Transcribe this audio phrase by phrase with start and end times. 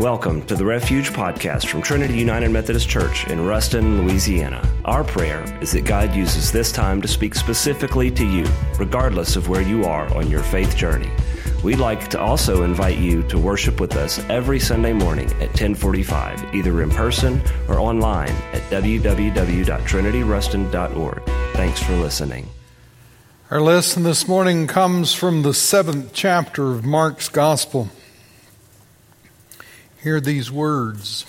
[0.00, 4.66] Welcome to the Refuge Podcast from Trinity United Methodist Church in Ruston, Louisiana.
[4.86, 8.46] Our prayer is that God uses this time to speak specifically to you,
[8.78, 11.10] regardless of where you are on your faith journey.
[11.62, 16.54] We'd like to also invite you to worship with us every Sunday morning at 1045,
[16.54, 21.22] either in person or online at www.trinityruston.org.
[21.52, 22.48] Thanks for listening.
[23.50, 27.90] Our lesson this morning comes from the seventh chapter of Mark's Gospel.
[30.02, 31.26] Hear these words.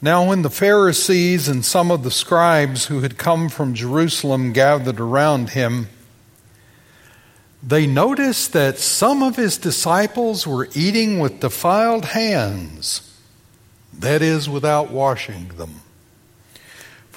[0.00, 5.00] Now, when the Pharisees and some of the scribes who had come from Jerusalem gathered
[5.00, 5.88] around him,
[7.62, 13.18] they noticed that some of his disciples were eating with defiled hands,
[13.92, 15.82] that is, without washing them.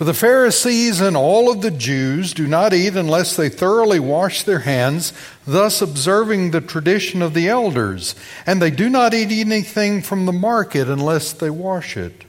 [0.02, 4.42] For the Pharisees and all of the Jews do not eat unless they thoroughly wash
[4.42, 5.14] their hands,
[5.46, 8.16] thus observing the tradition of the elders.
[8.48, 12.26] And they do not eat anything from the market unless they wash it.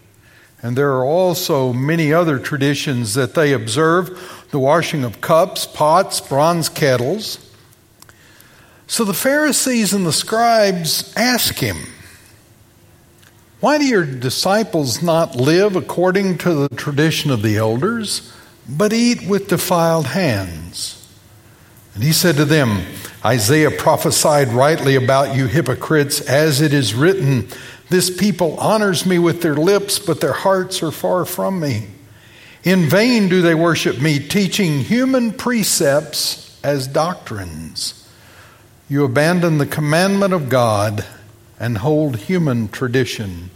[0.60, 6.20] And there are also many other traditions that they observe the washing of cups, pots,
[6.20, 7.38] bronze kettles.
[8.86, 11.78] So the Pharisees and the scribes ask him,
[13.62, 18.32] why do your disciples not live according to the tradition of the elders,
[18.68, 21.08] but eat with defiled hands?
[21.94, 22.84] And he said to them,
[23.24, 27.46] Isaiah prophesied rightly about you hypocrites, as it is written,
[27.88, 31.86] This people honors me with their lips, but their hearts are far from me.
[32.64, 38.08] In vain do they worship me, teaching human precepts as doctrines.
[38.88, 41.06] You abandon the commandment of God
[41.62, 43.48] and hold human tradition.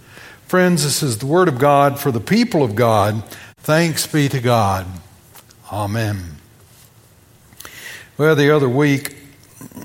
[0.47, 3.25] Friends, this is the word of God for the people of God.
[3.57, 4.87] Thanks be to God.
[5.73, 6.37] Amen.
[8.17, 9.17] Well, the other week,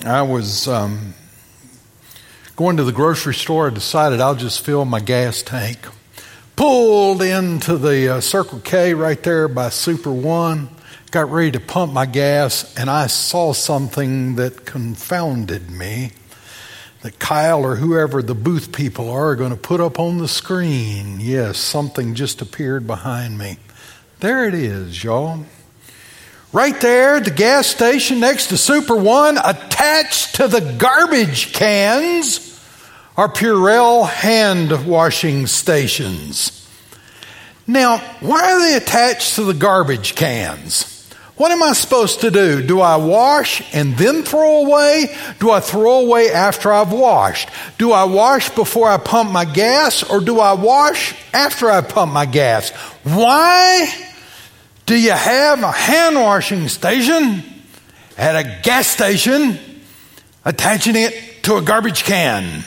[0.05, 1.15] I was um,
[2.55, 3.71] going to the grocery store.
[3.71, 5.79] I decided I'll just fill my gas tank.
[6.55, 10.69] Pulled into the uh, Circle K right there by Super One.
[11.09, 16.11] Got ready to pump my gas, and I saw something that confounded me
[17.01, 20.27] that Kyle or whoever the booth people are, are going to put up on the
[20.27, 21.19] screen.
[21.19, 23.57] Yes, something just appeared behind me.
[24.19, 25.45] There it is, y'all.
[26.53, 32.47] Right there the gas station next to Super One, attached to the garbage cans,
[33.17, 36.57] are Purell hand washing stations.
[37.65, 40.90] Now, why are they attached to the garbage cans?
[41.41, 42.61] What am I supposed to do?
[42.61, 45.07] Do I wash and then throw away?
[45.39, 47.49] Do I throw away after I've washed?
[47.79, 52.13] Do I wash before I pump my gas or do I wash after I pump
[52.13, 52.69] my gas?
[53.01, 53.91] Why
[54.85, 57.43] do you have a hand washing station
[58.19, 59.57] at a gas station
[60.45, 62.63] attaching it to a garbage can?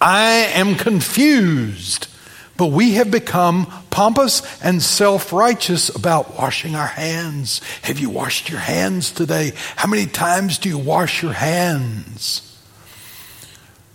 [0.00, 2.08] I am confused.
[2.56, 7.60] But we have become pompous and self righteous about washing our hands.
[7.82, 9.52] Have you washed your hands today?
[9.76, 12.42] How many times do you wash your hands?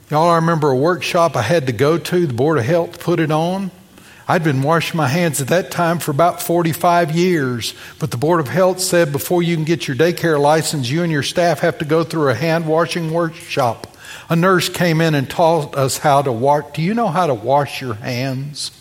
[0.10, 3.20] Y'all, I remember a workshop I had to go to, the Board of Health put
[3.20, 3.72] it on.
[4.28, 8.40] I'd been washing my hands at that time for about 45 years, but the Board
[8.40, 11.80] of Health said before you can get your daycare license, you and your staff have
[11.80, 13.91] to go through a hand washing workshop.
[14.32, 16.64] A nurse came in and taught us how to wash.
[16.74, 18.72] Do you know how to wash your hands?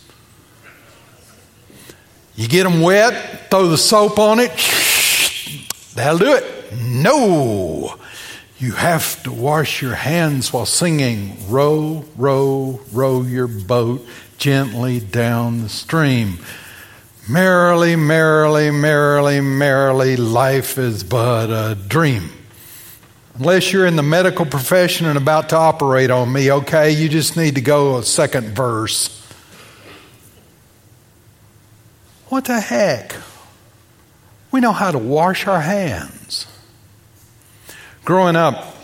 [2.37, 4.53] You get them wet, throw the soap on it,
[5.97, 6.45] that'll do it.
[6.81, 7.97] No.
[8.61, 14.07] You have to wash your hands while singing, Row, row, row your boat
[14.39, 16.39] gently down the stream.
[17.29, 22.31] Merrily, merrily, merrily, merrily, life is but a dream.
[23.41, 27.39] Unless you're in the medical profession and about to operate on me, okay, you just
[27.39, 29.09] need to go a second verse.
[32.29, 33.17] What the heck?
[34.53, 36.49] We know how to wash our hands.
[38.05, 38.77] Growing up,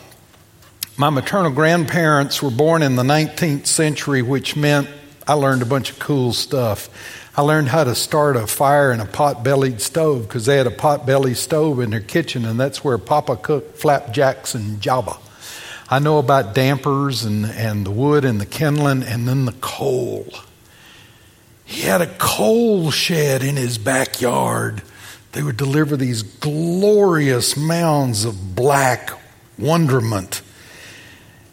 [0.97, 4.89] my maternal grandparents were born in the 19th century, which meant
[5.29, 6.89] I learned a bunch of cool stuff.
[7.39, 10.67] I learned how to start a fire in a pot bellied stove because they had
[10.67, 15.19] a pot bellied stove in their kitchen, and that's where Papa cooked flapjacks and java.
[15.91, 20.27] I know about dampers and, and the wood and the kindling and then the coal.
[21.67, 24.81] He had a coal shed in his backyard.
[25.33, 29.11] They would deliver these glorious mounds of black
[29.59, 30.41] wonderment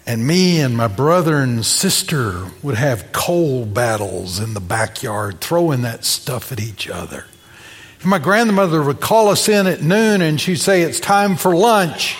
[0.05, 5.83] and me and my brother and sister would have coal battles in the backyard, throwing
[5.83, 7.25] that stuff at each other.
[8.01, 11.55] And my grandmother would call us in at noon and she'd say, It's time for
[11.55, 12.17] lunch.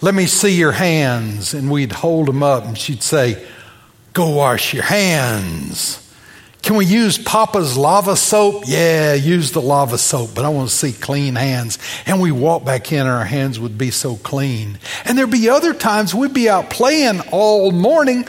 [0.00, 1.54] Let me see your hands.
[1.54, 3.46] And we'd hold them up and she'd say,
[4.12, 6.09] Go wash your hands.
[6.62, 8.64] Can we use Papa's lava soap?
[8.66, 11.78] Yeah, use the lava soap, but I want to see clean hands.
[12.06, 14.78] And we walk back in and our hands would be so clean.
[15.04, 18.26] And there'd be other times we'd be out playing all morning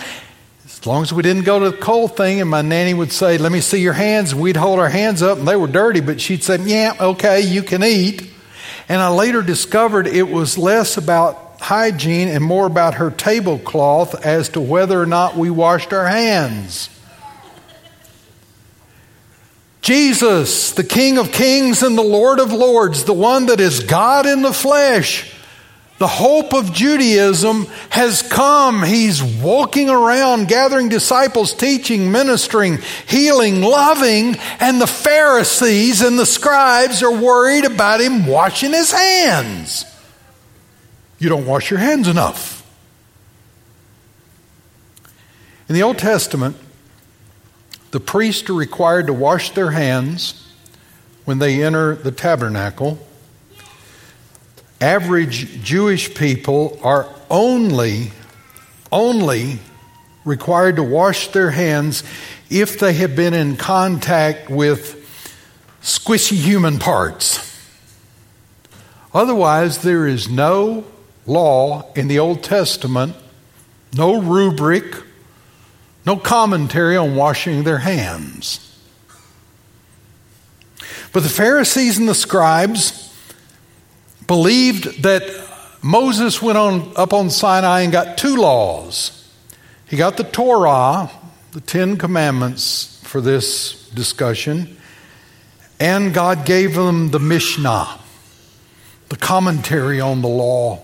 [0.81, 3.37] as long as we didn't go to the cold thing, and my nanny would say,
[3.37, 4.31] Let me see your hands.
[4.31, 7.41] And we'd hold our hands up, and they were dirty, but she'd say, Yeah, okay,
[7.41, 8.31] you can eat.
[8.89, 14.49] And I later discovered it was less about hygiene and more about her tablecloth as
[14.49, 16.89] to whether or not we washed our hands.
[19.81, 24.27] Jesus, the King of Kings and the Lord of Lords, the one that is God
[24.27, 25.33] in the flesh,
[25.97, 28.83] the hope of Judaism has come.
[28.83, 37.03] He's walking around, gathering disciples, teaching, ministering, healing, loving, and the Pharisees and the scribes
[37.03, 39.85] are worried about him washing his hands.
[41.19, 42.67] You don't wash your hands enough.
[45.69, 46.55] In the Old Testament,
[47.91, 50.53] the priests are required to wash their hands
[51.25, 52.99] when they enter the tabernacle
[54.81, 58.11] average Jewish people are only,
[58.91, 59.59] only
[60.25, 62.03] required to wash their hands
[62.49, 64.97] if they have been in contact with
[65.81, 67.47] squishy human parts.
[69.13, 70.83] Otherwise, there is no
[71.27, 73.15] law in the Old Testament,
[73.93, 74.95] no rubric,
[76.05, 78.67] no commentary on washing their hands.
[81.13, 83.13] But the Pharisees and the scribes
[84.27, 85.23] believed that
[85.81, 89.17] Moses went on up on Sinai and got two laws.
[89.87, 91.11] He got the Torah,
[91.51, 94.77] the Ten Commandments for this discussion,
[95.79, 97.99] and God gave them the Mishnah,
[99.09, 100.79] the commentary on the law.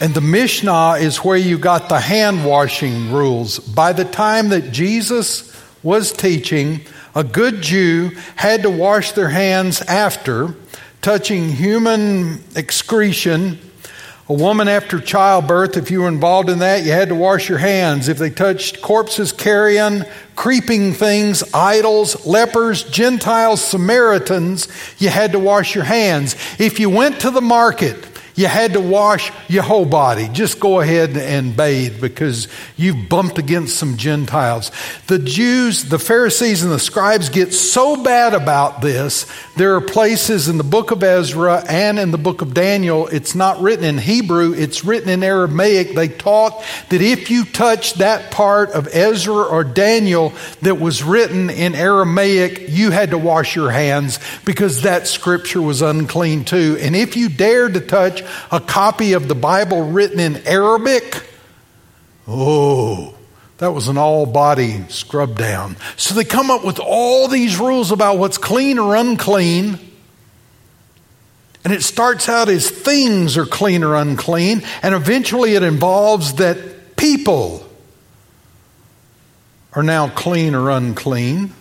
[0.00, 3.58] And the Mishnah is where you got the hand washing rules.
[3.58, 5.52] By the time that Jesus
[5.82, 6.82] was teaching,
[7.16, 10.54] a good Jew had to wash their hands after
[11.02, 13.58] touching human excretion.
[14.28, 17.58] A woman after childbirth, if you were involved in that, you had to wash your
[17.58, 18.08] hands.
[18.08, 20.04] If they touched corpses, carrion,
[20.36, 24.68] creeping things, idols, lepers, Gentiles, Samaritans,
[24.98, 26.36] you had to wash your hands.
[26.60, 28.07] If you went to the market,
[28.38, 30.28] you had to wash your whole body.
[30.28, 32.46] Just go ahead and bathe because
[32.76, 34.70] you've bumped against some Gentiles.
[35.08, 39.26] The Jews, the Pharisees, and the scribes get so bad about this.
[39.56, 43.34] There are places in the book of Ezra and in the book of Daniel, it's
[43.34, 45.96] not written in Hebrew, it's written in Aramaic.
[45.96, 50.32] They taught that if you touched that part of Ezra or Daniel
[50.62, 55.82] that was written in Aramaic, you had to wash your hands because that scripture was
[55.82, 56.78] unclean too.
[56.80, 61.24] And if you dared to touch a copy of the Bible written in Arabic,
[62.26, 63.14] oh,
[63.58, 65.76] that was an all body scrub down.
[65.96, 69.78] So they come up with all these rules about what's clean or unclean.
[71.64, 76.96] And it starts out as things are clean or unclean, and eventually it involves that
[76.96, 77.68] people
[79.72, 81.52] are now clean or unclean.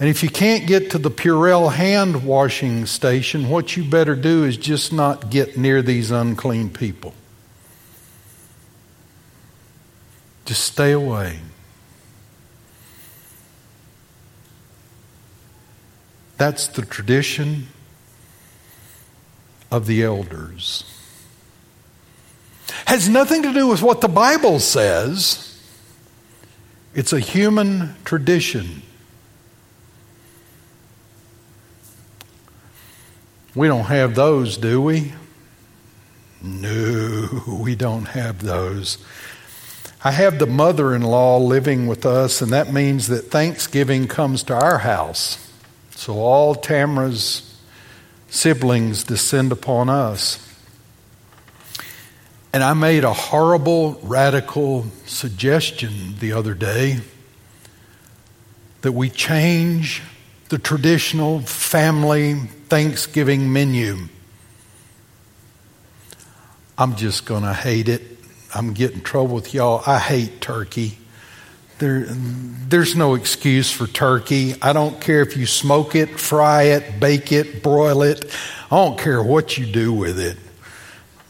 [0.00, 4.44] And if you can't get to the Purell hand washing station, what you better do
[4.44, 7.12] is just not get near these unclean people.
[10.46, 11.40] Just stay away.
[16.38, 17.66] That's the tradition
[19.70, 20.84] of the elders.
[22.86, 25.62] Has nothing to do with what the Bible says.
[26.94, 28.80] It's a human tradition.
[33.54, 35.12] We don't have those, do we?
[36.42, 38.98] No, we don't have those.
[40.02, 44.42] I have the mother in law living with us, and that means that Thanksgiving comes
[44.44, 45.50] to our house.
[45.90, 47.60] So all Tamara's
[48.28, 50.46] siblings descend upon us.
[52.52, 57.00] And I made a horrible, radical suggestion the other day
[58.80, 60.02] that we change
[60.48, 62.40] the traditional family
[62.70, 64.08] Thanksgiving menu.
[66.78, 68.00] I'm just going to hate it.
[68.54, 69.82] I'm getting trouble with y'all.
[69.86, 70.96] I hate turkey.
[71.78, 74.54] There, there's no excuse for turkey.
[74.62, 78.24] I don't care if you smoke it, fry it, bake it, broil it.
[78.70, 80.38] I don't care what you do with it.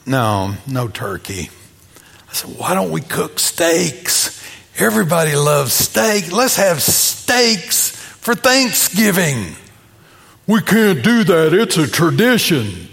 [0.06, 1.50] No, no turkey.
[2.28, 4.38] I said, why don't we cook steaks?
[4.78, 6.32] Everybody loves steak.
[6.32, 9.56] Let's have steaks for Thanksgiving.
[10.50, 11.54] We can't do that.
[11.54, 12.88] It's a tradition.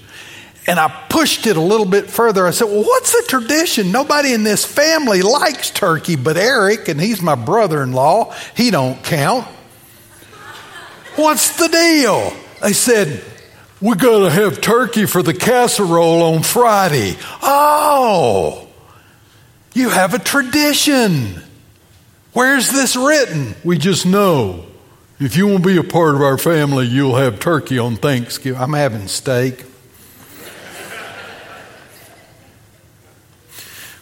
[0.68, 2.46] And I pushed it a little bit further.
[2.46, 3.92] I said, Well, what's the tradition?
[3.92, 8.36] Nobody in this family likes turkey but Eric, and he's my brother in law.
[8.56, 9.48] He don't count.
[11.16, 12.32] What's the deal?
[12.62, 13.24] They said,
[13.82, 17.18] We got to have turkey for the casserole on Friday.
[17.42, 18.68] Oh,
[19.74, 21.42] you have a tradition.
[22.34, 23.56] Where's this written?
[23.64, 24.67] We just know.
[25.20, 28.62] If you want to be a part of our family, you'll have turkey on Thanksgiving.
[28.62, 29.66] I'm having steak.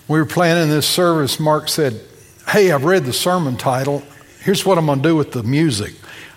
[0.09, 2.01] we were planning this service, Mark said,
[2.49, 4.03] Hey, I've read the sermon title.
[4.41, 5.93] Here's what I'm going to do with the music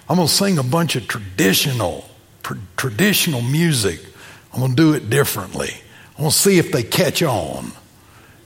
[0.08, 2.08] I'm going to sing a bunch of traditional,
[2.76, 4.00] traditional music.
[4.52, 5.70] I'm going to do it differently.
[6.16, 7.72] I'm going to see if they catch on.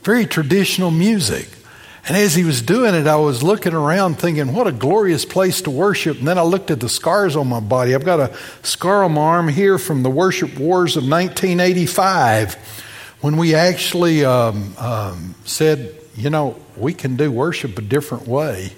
[0.03, 1.51] Very traditional music.
[2.06, 5.62] And as he was doing it, I was looking around thinking, what a glorious place
[5.62, 6.18] to worship.
[6.18, 7.94] And then I looked at the scars on my body.
[7.94, 12.54] I've got a scar on my arm here from the worship wars of 1985
[13.21, 18.73] when we actually um, um, said, you know, we can do worship a different way.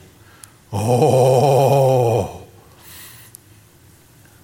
[0.71, 2.43] Oh,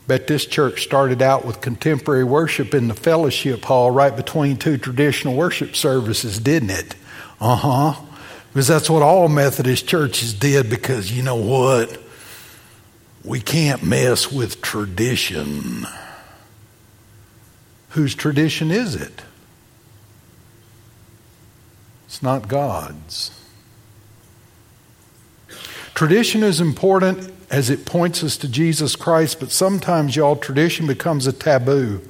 [0.07, 4.79] bet this church started out with contemporary worship in the fellowship hall right between two
[4.79, 6.95] traditional worship services, didn't it?
[7.41, 8.10] Uh huh.
[8.53, 12.01] Because that's what all Methodist churches did, because you know what?
[13.25, 15.87] We can't mess with tradition.
[17.91, 19.23] Whose tradition is it?
[22.07, 23.31] It's not God's.
[25.95, 31.27] Tradition is important as it points us to Jesus Christ, but sometimes, y'all, tradition becomes
[31.27, 32.01] a taboo.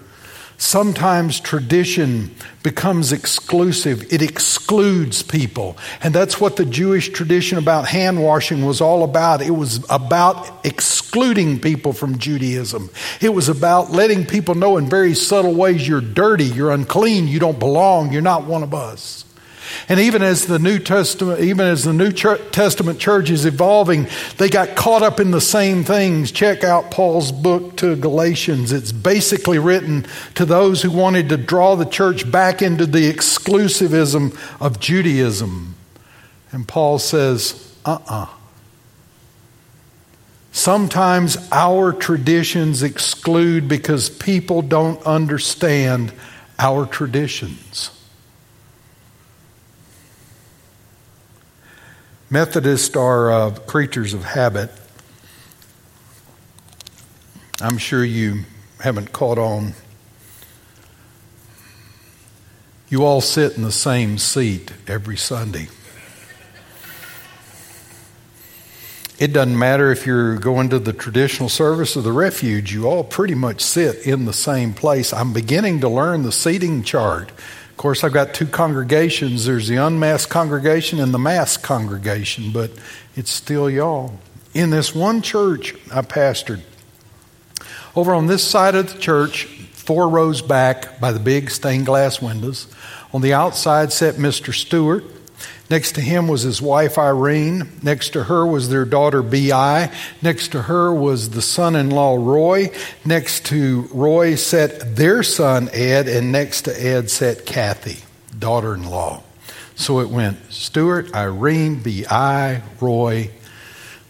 [0.61, 4.13] Sometimes tradition becomes exclusive.
[4.13, 5.79] It excludes people.
[6.03, 9.41] And that's what the Jewish tradition about hand washing was all about.
[9.41, 12.91] It was about excluding people from Judaism.
[13.23, 17.39] It was about letting people know in very subtle ways you're dirty, you're unclean, you
[17.39, 19.25] don't belong, you're not one of us.
[19.89, 24.49] And even as the New Testament, even as the New Testament church is evolving, they
[24.49, 26.33] got caught up in the same things.
[26.33, 28.73] Check out Paul's book to Galatians.
[28.73, 34.37] It's basically written to those who wanted to draw the church back into the exclusivism
[34.61, 35.75] of Judaism.
[36.53, 38.23] And Paul says, uh uh-uh.
[38.23, 38.27] uh
[40.53, 46.13] Sometimes our traditions exclude because people don't understand
[46.59, 47.91] our traditions.
[52.33, 54.71] Methodists are uh, creatures of habit.
[57.61, 58.45] I'm sure you
[58.79, 59.75] haven't caught on.
[62.89, 65.67] You all sit in the same seat every Sunday.
[69.19, 73.03] It doesn't matter if you're going to the traditional service or the refuge, you all
[73.03, 75.13] pretty much sit in the same place.
[75.13, 77.33] I'm beginning to learn the seating chart
[77.81, 82.71] course, I've got two congregations there's the unmasked congregation and the masked congregation, but
[83.17, 84.19] it's still y'all.
[84.53, 86.61] In this one church I pastored,
[87.97, 92.21] over on this side of the church, four rows back by the big stained glass
[92.21, 92.67] windows,
[93.15, 94.53] on the outside sat Mr.
[94.53, 95.03] Stewart.
[95.71, 97.71] Next to him was his wife Irene.
[97.81, 99.93] Next to her was their daughter Bi.
[100.21, 102.73] Next to her was the son in law Roy.
[103.05, 107.99] Next to Roy sat their son Ed, and next to Ed sat Kathy,
[108.37, 109.23] daughter in law.
[109.77, 113.31] So it went Stewart, Irene, Bi, Roy,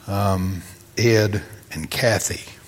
[0.08, 0.62] um,
[0.96, 2.59] Ed, and Kathy.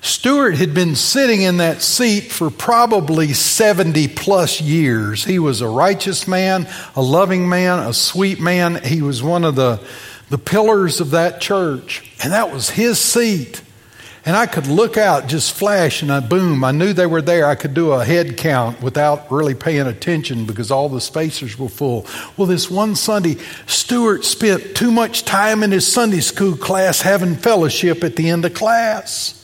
[0.00, 5.24] Stewart had been sitting in that seat for probably 70 plus years.
[5.24, 8.82] He was a righteous man, a loving man, a sweet man.
[8.84, 9.80] He was one of the,
[10.30, 13.62] the pillars of that church, and that was his seat.
[14.24, 17.46] And I could look out, just flash, and I boom, I knew they were there.
[17.46, 21.68] I could do a head count without really paying attention because all the spacers were
[21.68, 22.06] full.
[22.36, 27.36] Well, this one Sunday, Stewart spent too much time in his Sunday school class having
[27.36, 29.37] fellowship at the end of class.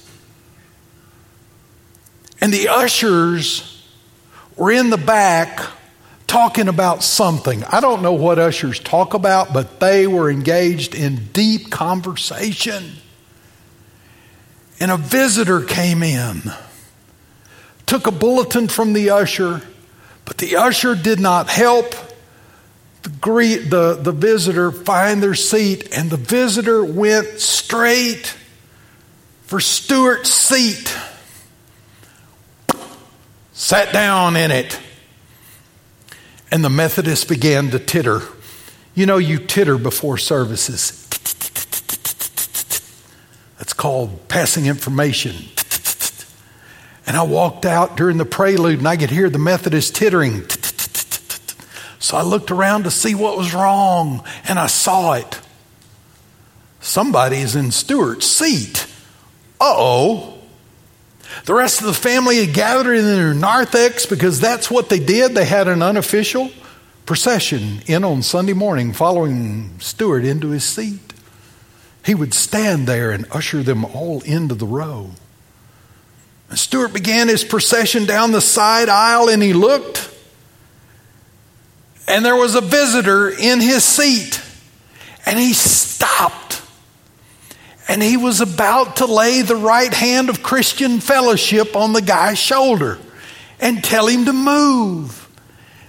[2.45, 3.83] And the ushers
[4.55, 5.67] were in the back
[6.27, 7.65] talking about something.
[7.65, 12.97] I don't know what ushers talk about, but they were engaged in deep conversation.
[14.79, 16.43] And a visitor came in,
[17.87, 19.63] took a bulletin from the usher,
[20.27, 21.95] but the usher did not help
[23.05, 28.37] the, greet, the, the visitor find their seat, and the visitor went straight
[29.47, 30.95] for Stewart's seat
[33.65, 34.79] sat down in it.
[36.51, 38.21] And the Methodists began to titter.
[38.95, 41.01] You know, you titter before services.
[43.57, 45.35] That's called passing information.
[47.07, 50.47] And I walked out during the prelude and I could hear the Methodist tittering.
[51.99, 55.41] So I looked around to see what was wrong and I saw it.
[56.81, 58.87] Somebody is in Stewart's seat.
[59.59, 60.34] Uh oh.
[61.45, 65.35] The rest of the family had gathered in their narthex because that's what they did.
[65.35, 66.51] They had an unofficial
[67.07, 71.13] procession in on Sunday morning following Stewart into his seat.
[72.05, 75.11] He would stand there and usher them all into the row.
[76.51, 80.11] And Stewart began his procession down the side aisle and he looked,
[82.07, 84.41] and there was a visitor in his seat.
[85.27, 86.61] And he stopped.
[87.87, 92.39] And he was about to lay the right hand of Christian fellowship on the guy's
[92.39, 92.99] shoulder
[93.61, 95.21] and tell him to move.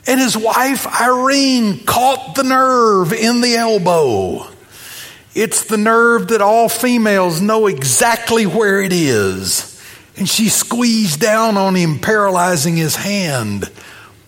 [0.08, 4.48] And his wife, Irene, caught the nerve in the elbow.
[5.34, 9.72] It's the nerve that all females know exactly where it is.
[10.18, 13.70] And she squeezed down on him, paralyzing his hand,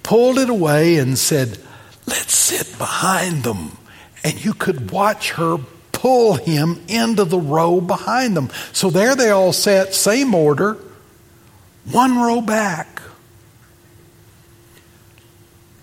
[0.04, 1.58] pulled it away, and said,
[2.06, 3.78] Let's sit behind them.
[4.24, 5.58] And you could watch her
[5.98, 8.52] pull him into the row behind them.
[8.72, 10.78] So there they all sat, same order,
[11.92, 13.02] one row back.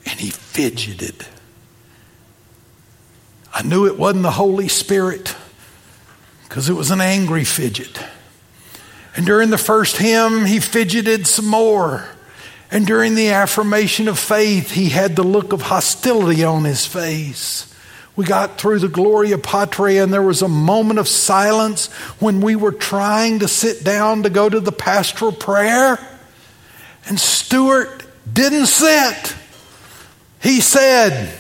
[0.06, 1.26] And he fidgeted.
[3.52, 5.34] I knew it wasn't the Holy Spirit
[6.44, 8.00] because it was an angry fidget.
[9.16, 12.08] And during the first hymn, he fidgeted some more.
[12.70, 17.73] And during the affirmation of faith, he had the look of hostility on his face.
[18.16, 21.88] We got through the Gloria Patri, and there was a moment of silence
[22.20, 25.98] when we were trying to sit down to go to the pastoral prayer.
[27.06, 29.34] And Stewart didn't sit.
[30.40, 31.34] He said,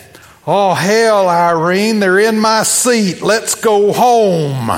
[0.46, 3.22] Oh, hell, Irene, they're in my seat.
[3.22, 4.70] Let's go home.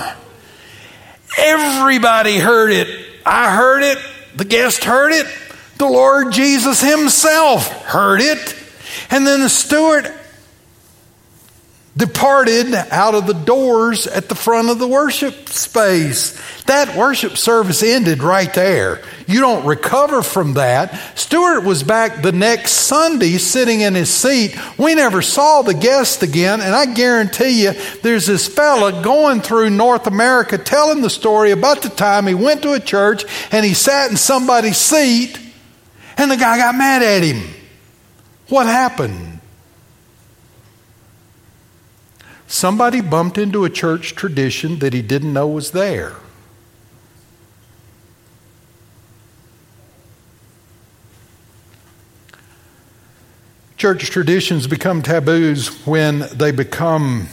[1.39, 2.89] Everybody heard it.
[3.25, 3.99] I heard it.
[4.37, 5.27] The guest heard it.
[5.79, 8.55] The Lord Jesus Himself heard it.
[9.11, 10.07] And then the Stewart
[11.97, 16.39] departed out of the doors at the front of the worship space.
[16.65, 19.03] That worship service ended right there.
[19.27, 20.95] You don't recover from that.
[21.17, 24.57] Stewart was back the next Sunday sitting in his seat.
[24.79, 29.71] We never saw the guest again, and I guarantee you there's this fella going through
[29.71, 33.73] North America telling the story about the time he went to a church and he
[33.73, 35.39] sat in somebody's seat
[36.19, 37.55] and the guy got mad at him.
[38.49, 39.36] What happened?
[42.47, 46.15] Somebody bumped into a church tradition that he didn't know was there.
[53.77, 57.29] Church traditions become taboos when they become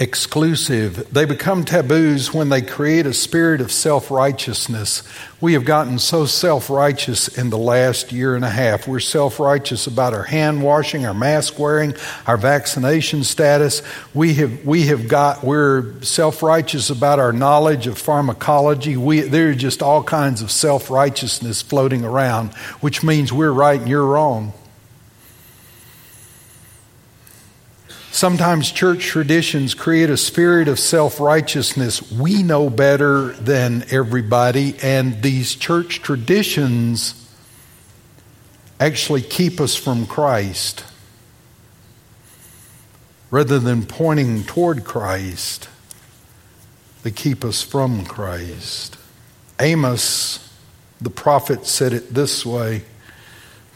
[0.00, 1.12] exclusive.
[1.12, 5.02] They become taboos when they create a spirit of self righteousness.
[5.40, 8.86] We have gotten so self righteous in the last year and a half.
[8.86, 11.94] We're self righteous about our hand washing, our mask wearing,
[12.26, 13.82] our vaccination status.
[14.14, 18.96] We have, we have got, we're self righteous about our knowledge of pharmacology.
[18.96, 23.80] We, there are just all kinds of self righteousness floating around, which means we're right
[23.80, 24.52] and you're wrong.
[28.18, 32.10] Sometimes church traditions create a spirit of self righteousness.
[32.10, 37.14] We know better than everybody, and these church traditions
[38.80, 40.82] actually keep us from Christ
[43.30, 45.68] rather than pointing toward Christ.
[47.04, 48.98] They keep us from Christ.
[49.60, 50.52] Amos,
[51.00, 52.82] the prophet, said it this way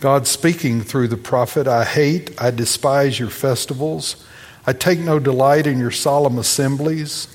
[0.01, 4.17] God speaking through the prophet I hate, I despise your festivals.
[4.67, 7.29] I take no delight in your solemn assemblies.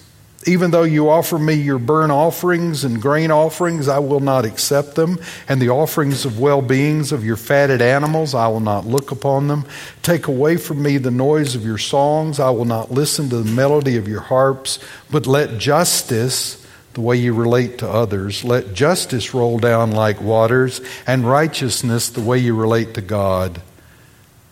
[0.45, 4.95] Even though you offer me your burnt offerings and grain offerings, I will not accept
[4.95, 5.19] them.
[5.49, 9.49] And the offerings of well beings of your fatted animals, I will not look upon
[9.49, 9.65] them.
[10.03, 12.39] Take away from me the noise of your songs.
[12.39, 14.79] I will not listen to the melody of your harps.
[15.11, 20.79] But let justice, the way you relate to others, let justice roll down like waters,
[21.05, 23.61] and righteousness, the way you relate to God,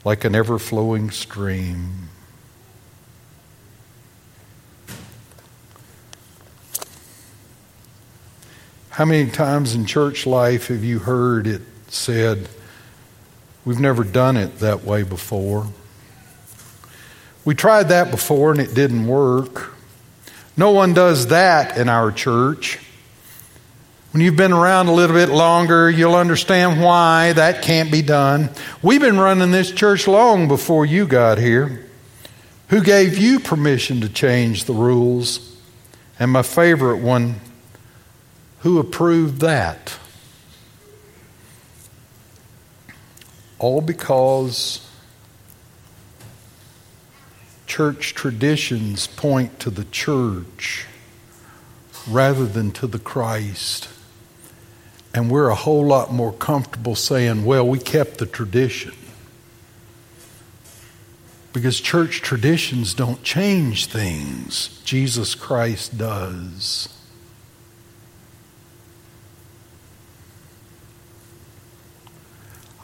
[0.03, 2.04] like an ever flowing stream.
[8.95, 12.47] How many times in church life have you heard it said,
[13.65, 15.67] We've never done it that way before?
[17.43, 19.73] We tried that before and it didn't work.
[20.55, 22.79] No one does that in our church.
[24.13, 28.49] When you've been around a little bit longer, you'll understand why that can't be done.
[28.81, 31.85] We've been running this church long before you got here.
[32.69, 35.53] Who gave you permission to change the rules?
[36.17, 37.41] And my favorite one
[38.59, 39.97] who approved that?
[43.59, 44.87] All because
[47.67, 50.85] church traditions point to the church
[52.07, 53.89] rather than to the Christ.
[55.13, 58.93] And we're a whole lot more comfortable saying, well, we kept the tradition.
[61.53, 66.89] Because church traditions don't change things, Jesus Christ does.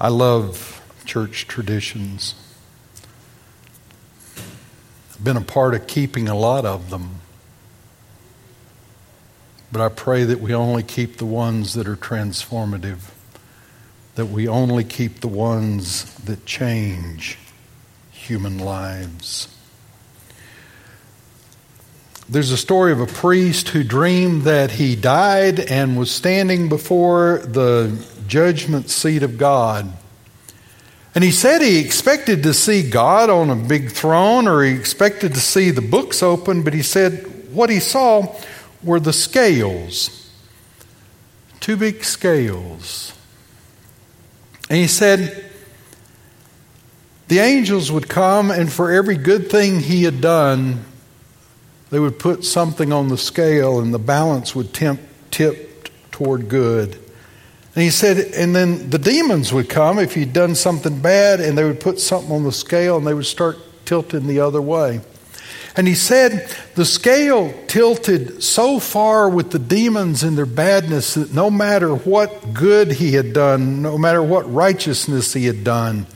[0.01, 2.33] I love church traditions.
[5.11, 7.17] I've been a part of keeping a lot of them.
[9.71, 13.11] But I pray that we only keep the ones that are transformative,
[14.15, 17.37] that we only keep the ones that change
[18.09, 19.55] human lives.
[22.31, 27.39] There's a story of a priest who dreamed that he died and was standing before
[27.39, 29.91] the judgment seat of God.
[31.13, 35.33] And he said he expected to see God on a big throne or he expected
[35.33, 38.33] to see the books open, but he said what he saw
[38.81, 40.31] were the scales.
[41.59, 43.11] Two big scales.
[44.69, 45.51] And he said
[47.27, 50.85] the angels would come, and for every good thing he had done,
[51.91, 56.97] they would put something on the scale, and the balance would temp, tip toward good.
[57.73, 61.57] And he said, and then the demons would come if he'd done something bad, and
[61.57, 64.99] they would put something on the scale and they would start tilting the other way.
[65.77, 71.33] And he said the scale tilted so far with the demons and their badness that
[71.33, 76.07] no matter what good he had done, no matter what righteousness he had done,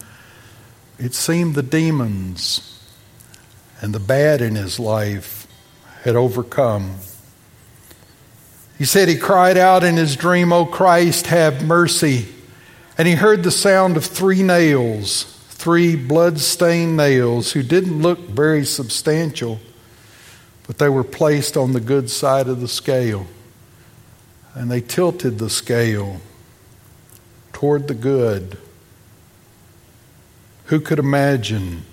[0.99, 2.77] it seemed the demons
[3.81, 5.44] and the bad in his life
[6.05, 6.95] had overcome.
[8.77, 12.27] He said he cried out in his dream, O Christ, have mercy.
[12.97, 18.65] And he heard the sound of three nails, three blood-stained nails, who didn't look very
[18.65, 19.59] substantial,
[20.67, 23.25] but they were placed on the good side of the scale.
[24.53, 26.21] And they tilted the scale
[27.51, 28.59] toward the good.
[30.65, 31.83] Who could imagine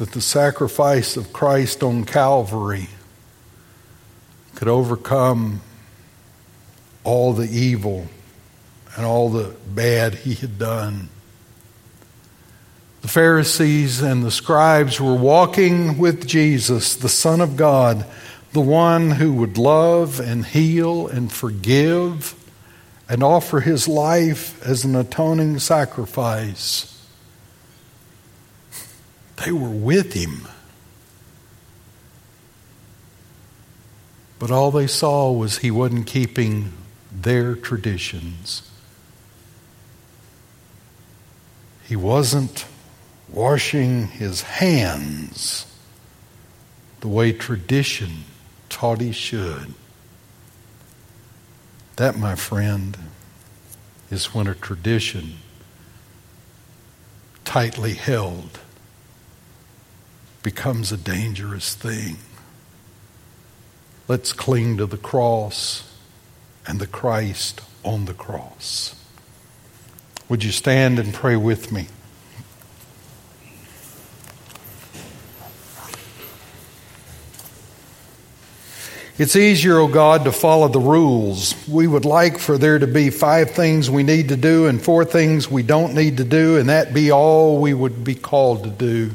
[0.00, 2.88] that the sacrifice of Christ on Calvary
[4.54, 5.60] could overcome
[7.04, 8.06] all the evil
[8.96, 11.10] and all the bad he had done.
[13.02, 18.06] The Pharisees and the scribes were walking with Jesus, the Son of God,
[18.54, 22.34] the one who would love and heal and forgive
[23.06, 26.99] and offer his life as an atoning sacrifice.
[29.44, 30.46] They were with him.
[34.38, 36.72] But all they saw was he wasn't keeping
[37.10, 38.70] their traditions.
[41.84, 42.66] He wasn't
[43.28, 45.66] washing his hands
[47.00, 48.24] the way tradition
[48.68, 49.74] taught he should.
[51.96, 52.96] That, my friend,
[54.10, 55.38] is when a tradition
[57.44, 58.60] tightly held
[60.42, 62.16] becomes a dangerous thing.
[64.08, 65.92] Let's cling to the cross
[66.66, 68.94] and the Christ on the cross.
[70.28, 71.88] Would you stand and pray with me?
[79.20, 81.54] It's easier, O oh God, to follow the rules.
[81.68, 85.04] We would like for there to be five things we need to do and four
[85.04, 88.70] things we don't need to do, and that be all we would be called to
[88.70, 89.10] do.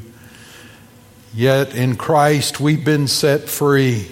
[1.36, 4.08] Yet in Christ we've been set free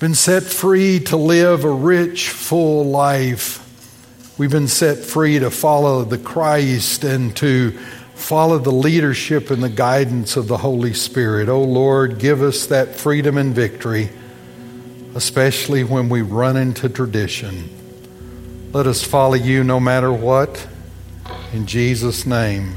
[0.00, 3.58] been set free to live a rich, full life.
[4.38, 7.72] We've been set free to follow the Christ and to
[8.14, 11.50] follow the leadership and the guidance of the Holy Spirit.
[11.50, 14.08] Oh Lord, give us that freedom and victory,
[15.14, 17.68] especially when we run into tradition.
[18.72, 20.66] Let us follow you no matter what.
[21.52, 22.74] In Jesus' name,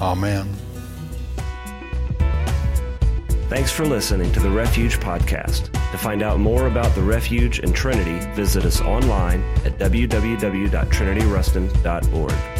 [0.00, 0.69] amen.
[3.50, 5.72] Thanks for listening to the Refuge Podcast.
[5.72, 12.59] To find out more about the Refuge and Trinity, visit us online at www.trinityruston.org.